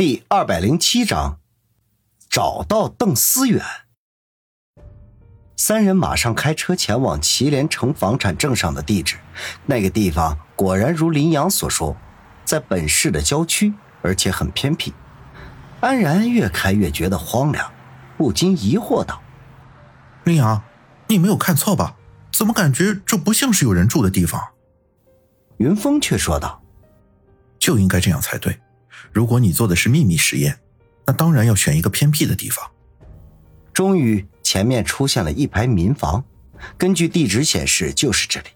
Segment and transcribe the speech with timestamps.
[0.00, 1.40] 第二百零七章，
[2.30, 3.62] 找到邓思远。
[5.58, 9.18] 三人马上开车前往祁连城房产证上的地址。
[9.66, 11.94] 那个地方果然如林阳所说，
[12.46, 14.94] 在本市的郊区，而且很偏僻。
[15.80, 17.70] 安然越开越觉得荒凉，
[18.16, 19.20] 不禁疑惑道
[20.24, 20.62] ：“林阳，
[21.08, 21.96] 你没有看错吧？
[22.32, 24.42] 怎么感觉这不像是有人住的地方？”
[25.60, 26.62] 云峰却说道
[27.60, 28.58] ：“就应该这样才对。”
[29.12, 30.58] 如果你做的是秘密实验，
[31.06, 32.70] 那当然要选一个偏僻的地方。
[33.72, 36.24] 终于，前面出现了一排民房，
[36.76, 38.48] 根据地址显示就是这里。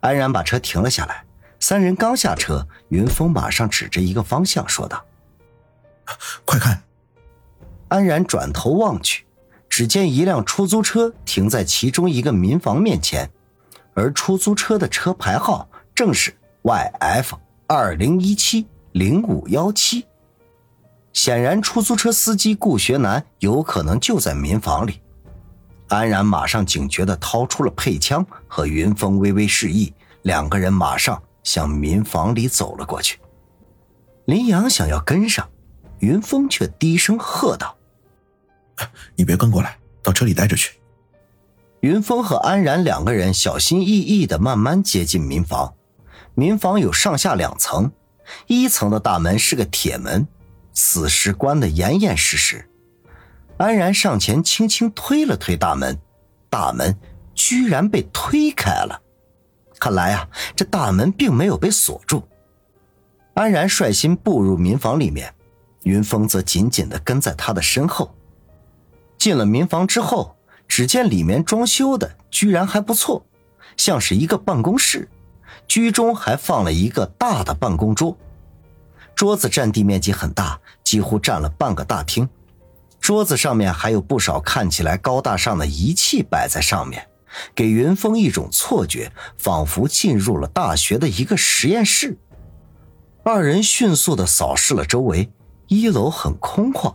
[0.00, 1.24] 安然把车停了下来，
[1.60, 5.04] 三人刚下车，云峰马上指着一个方向说道
[6.44, 6.82] ：“快看！”
[7.88, 9.24] 安然转头望去，
[9.68, 13.30] 只见一辆出租车停在其中一个民房面前，
[13.94, 18.66] 而出租车的车牌号正是 YF 二零一七。
[18.98, 20.04] 零五幺七，
[21.12, 25.00] 显然出租车司机顾学南有可能就在民房里。
[25.86, 33.20] 安然马上警觉的掏出了配枪，和云峰微微示意，两个人马上向民房里走了过去。
[34.24, 35.48] 林阳想要跟上，
[36.00, 37.76] 云峰却低声喝道
[39.14, 40.76] ：“你别跟过来，到车里待着去。”
[41.82, 45.72] 云峰和安然两个人小心翼翼的慢慢接近民房。
[46.34, 47.92] 民房有上下两层。
[48.46, 50.26] 一层的大门是个铁门，
[50.72, 52.68] 此时关得严严实实。
[53.56, 55.98] 安然上前轻轻推了推大门，
[56.48, 56.96] 大门
[57.34, 59.02] 居然被推开了。
[59.80, 62.26] 看来啊，这大门并没有被锁住。
[63.34, 65.32] 安然率先步入民房里面，
[65.84, 68.14] 云峰则紧紧地跟在他的身后。
[69.16, 73.24] 进了民房之后，只见里面装修的居然还不错，
[73.76, 75.08] 像是一个办公室。
[75.68, 78.16] 居中还放了一个大的办公桌，
[79.14, 82.26] 桌子占地面积很大，几乎占了半个大厅。
[82.98, 87.06] 桌子上面还有不少看起来高大上的仪器摆在上面，
[87.54, 92.16] 给云峰一种错觉，仿佛进入了大学的一个实验室。
[93.22, 95.30] 二人迅速地扫视了周围，
[95.66, 96.94] 一楼很空旷，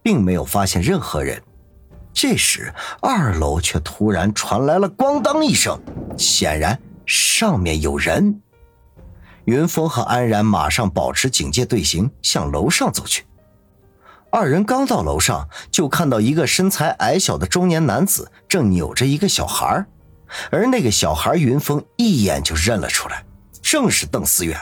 [0.00, 1.42] 并没有发现任何人。
[2.14, 5.80] 这时，二楼却突然传来了“咣当”一声，
[6.16, 6.80] 显然。
[7.12, 8.40] 上面有人，
[9.44, 13.26] 云峰和安然马上保持警戒队形，向楼上走去。
[14.30, 19.84] 二人刚到楼上，就看到一个身材矮小的中年男子正扭着一个小孩，
[20.50, 23.22] 而那个小孩，云峰一眼就认了出来，
[23.60, 24.58] 正是邓思远。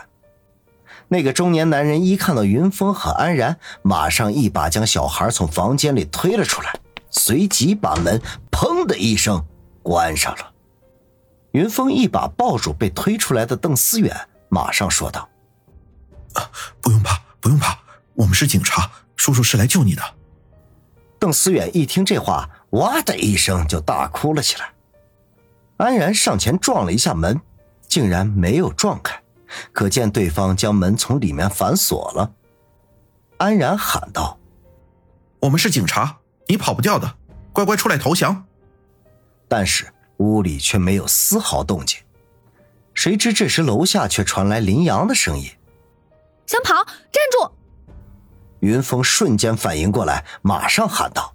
[1.07, 6.75] 那个中年男人一看到云峰和安然，马上一把将小孩从房间里推了出来，
[7.11, 9.41] 随即把门“砰”的一声
[9.85, 10.51] 关上了。
[11.53, 15.29] 云峰一把抱住被推出来的邓思远，马上说道
[16.35, 16.51] ：“啊，
[16.81, 17.77] 不用怕，不用怕，
[18.15, 20.03] 我们是警察，叔叔是来救你的。”
[21.19, 24.73] 邓思远一听这话，哇的一声就大哭了起来。
[25.79, 27.41] 安然上前撞了一下门，
[27.89, 29.21] 竟然没有撞开，
[29.73, 32.33] 可见对方将门从里面反锁了。
[33.39, 34.39] 安然喊道
[35.41, 37.17] ：“我们是警察，你跑不掉的，
[37.53, 38.45] 乖乖出来投降。”
[39.49, 39.93] 但是。
[40.21, 41.99] 屋里却没有丝毫动静，
[42.93, 45.51] 谁知这时楼下却传来林阳的声音
[46.47, 47.51] ：“想跑，站住！”
[48.61, 51.35] 云峰瞬间反应过来，马上喊道：“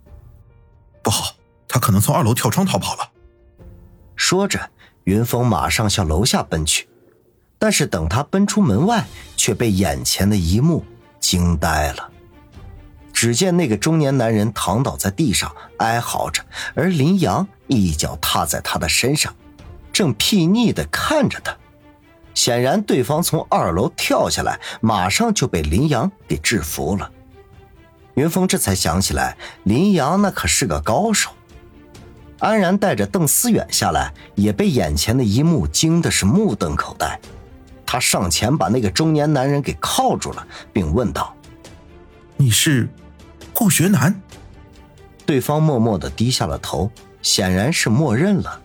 [1.01, 1.35] 不好，
[1.67, 3.11] 他可能从二楼跳窗逃跑了。”
[4.15, 4.69] 说着，
[5.05, 6.87] 云峰马上向楼下奔去，
[7.57, 9.03] 但是等他奔出门外，
[9.35, 10.85] 却被眼前的一幕
[11.19, 12.11] 惊呆了。
[13.15, 16.43] 只见那个中年男人躺倒在地上，哀嚎着，
[16.75, 19.33] 而林阳一脚踏在他的身上，
[19.93, 21.55] 正睥睨的看着他。
[22.33, 27.09] 显然，对方从二楼跳下来，马上就被林阳给制服了。
[28.15, 31.31] 云峰这才想起来，林阳那可是个高手。
[32.39, 37.17] 安然带着邓思远下来，也被眼前的一幕惊的是目瞪口呆。
[37.85, 41.33] 他上前把那个中年男人给铐住了，并问道
[42.35, 42.89] ：“你是？”
[43.55, 44.13] 顾学南，
[45.25, 46.91] 对方默默的低下了头，
[47.21, 48.61] 显然是默认了。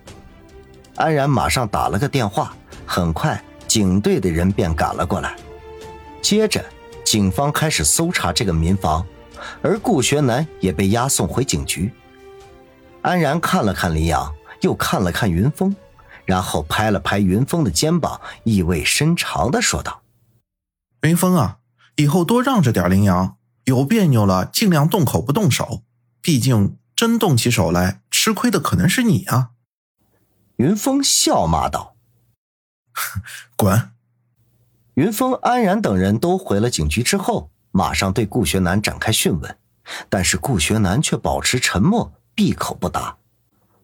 [0.97, 2.53] 安然马上打了个电话，
[2.85, 5.37] 很快警队的人便赶了过来。
[6.21, 6.65] 接着，
[7.05, 9.07] 警方开始搜查这个民房，
[9.63, 11.93] 而顾学南也被押送回警局。
[13.03, 15.75] 安然看了看林阳，又看了看云峰，
[16.25, 20.03] 然后拍了拍云峰的肩膀，意味深长的说道
[21.03, 21.59] ：“云峰啊，
[21.95, 25.83] 以后多让着点林阳。”有别扭了，尽量动口不动手，
[26.21, 29.51] 毕竟真动起手来，吃亏的可能是你啊！
[30.57, 31.97] 云峰笑骂道
[33.57, 33.93] ：“滚！”
[34.95, 39.57] 云峰、安然等人都回了警局之后，马上对顾学南展开讯问，
[40.09, 43.17] 但是顾学南却保持沉默，闭口不答。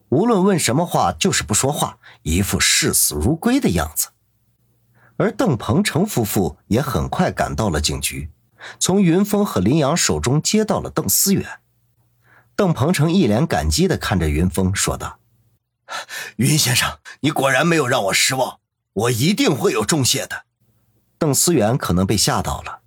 [0.09, 4.09] 无论问什么话，就是不说话，一副视死如归的样子。
[5.15, 8.29] 而邓鹏程夫妇也很快赶到了警局，
[8.79, 11.59] 从云峰和林阳手中接到了邓思远。
[12.55, 15.19] 邓鹏程一脸感激的看着云峰，说道
[16.37, 18.59] ：“云先生，你果然没有让我失望，
[18.93, 20.45] 我一定会有重谢的。”
[21.19, 22.79] 邓思远可能被吓到了。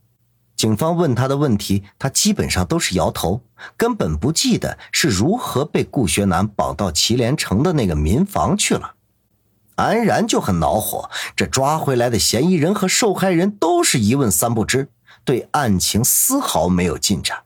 [0.57, 3.43] 警方问他的问题，他基本上都是摇头，
[3.77, 8.97] 根本不记得是如何被顾学南绑到祁连城的那个民房去了。
[9.77, 14.91] 安然就很恼火，这抓回来的嫌疑人和受害人都是一问三不知，
[15.25, 17.43] 对案情丝毫没有进展。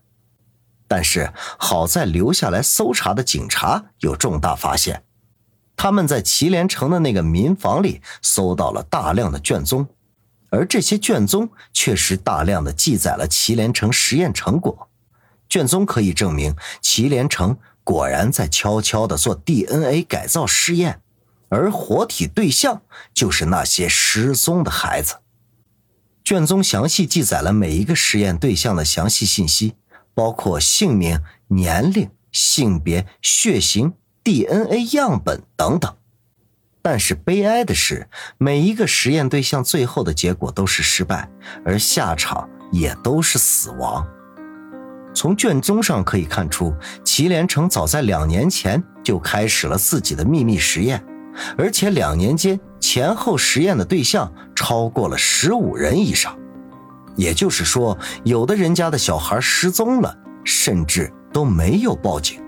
[0.87, 5.03] 但是好在留下来搜查的警察有重大发现，
[5.76, 9.88] 他们在祁连城的那个民房里搜到了大量的卷宗。
[10.50, 14.88] 而这些卷宗确实大量的记载了祁连城实验成果，
[15.49, 21.00] 卷宗可以证明祁连城果然在悄悄的做 DNA 改造试验，
[21.49, 22.82] 而活体对象
[23.12, 25.17] 就是那些失踪的孩子。
[26.25, 29.75] 卷宗详细记载了每一个实验对象的详细信息，
[30.15, 33.93] 包括姓名、年龄、性别、血型、
[34.23, 35.94] DNA 样本等等。
[36.81, 41.29] 但是悲哀的是，每一个实验对象最后的结果都是失败，
[41.62, 44.06] 而下场也都是死亡。
[45.15, 46.75] 从卷宗上可以看出，
[47.05, 51.05] 祁连成早在两年前就开始了自己的秘密实验，
[51.57, 56.37] 而且两年间前后实验的对象超过了十五人以上。
[57.17, 62.41] 也就是说，有的人家的小孩失踪了，甚至都没有报警。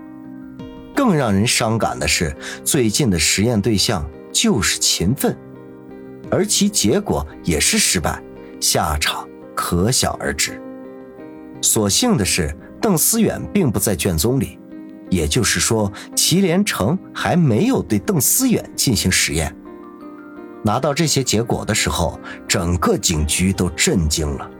[0.95, 4.09] 更让人伤感的是，最近的实验对象。
[4.33, 5.35] 就是勤奋，
[6.31, 8.23] 而其结果也是失败，
[8.61, 10.61] 下场可想而知。
[11.63, 14.59] 所幸的是，邓思远并不在卷宗里，
[15.11, 19.55] 也就是说，祁连成还没有对邓思远进行实验。
[20.63, 22.19] 拿到这些结果的时候，
[22.49, 24.51] 整个警局都震惊了。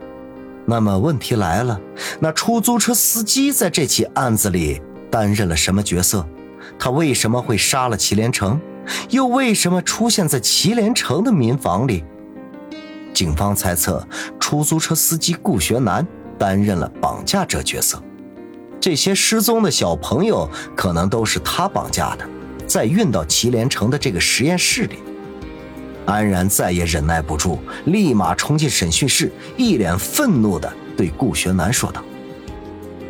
[0.65, 1.79] 那么问题来了，
[2.19, 6.25] 那出租车司机在这起案子里担任了什么角色？
[6.79, 8.59] 他为什么会杀了祁连成？
[9.09, 12.03] 又为什么出现在祁连城的民房里？
[13.13, 14.05] 警方猜测，
[14.39, 16.05] 出租车司机顾学南
[16.37, 18.01] 担任了绑架者角色。
[18.79, 22.25] 这些失踪的小朋友可能都是他绑架的，
[22.65, 24.99] 再运到祁连城的这个实验室里。
[26.05, 32.01] 安然再也忍耐不住，立马冲进审讯室，一脸愤怒的对顾学南说道：“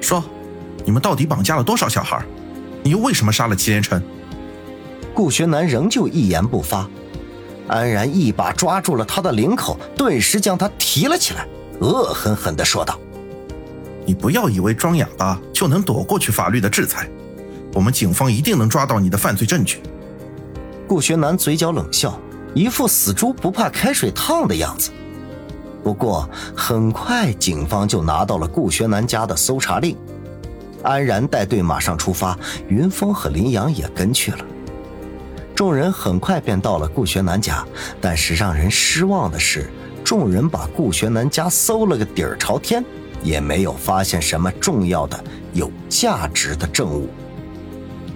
[0.01, 0.23] 说，
[0.83, 2.19] 你们到底绑架了多少小孩？
[2.81, 4.01] 你又为什么杀了祁连城？”
[5.13, 6.89] 顾学南仍旧一言不发，
[7.67, 11.45] 安然一把抓住了他的领口，顿时将他提了起来，
[11.79, 12.99] 恶狠狠的说道
[14.07, 17.09] ：“你不要以为装哑巴就能躲过去法律的制裁，
[17.73, 19.81] 我们警方一定能抓到你的犯罪证据。”
[20.87, 22.17] 顾学南嘴角冷笑，
[22.53, 24.91] 一副死猪不怕开水烫的样子。
[25.83, 29.97] 不过很快，警方就拿到了顾学南家的搜查令，
[30.83, 32.39] 安然带队马上出发，
[32.69, 34.39] 云峰和林阳也跟去了。
[35.53, 37.65] 众人很快便到了顾学南家，
[37.99, 39.69] 但是让人失望的是，
[40.03, 42.85] 众人把顾学南家搜了个底儿朝天，
[43.23, 47.09] 也没有发现什么重要的、有价值的证物。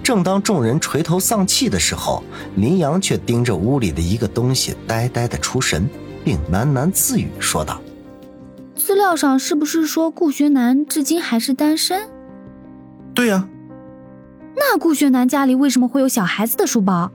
[0.02, 2.24] 正当众人垂头丧气的时候，
[2.56, 5.88] 林阳却盯着屋里的一个东西，呆呆的出神，
[6.24, 7.80] 并喃喃自语说道
[8.74, 12.08] ：“资料上是不是说顾学南至今还是单身
[13.14, 13.48] ？”“对呀。
[14.56, 17.10] ”“那顾学南家里为什么会有小孩子的书包？”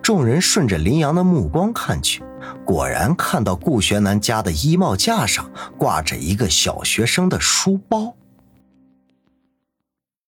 [0.00, 2.22] 众人顺着林阳的目光看去，
[2.64, 8.14] 果然看到顾学南家的衣帽架上挂着一个小学生的书包。